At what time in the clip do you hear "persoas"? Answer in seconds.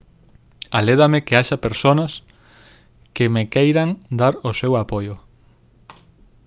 1.65-2.13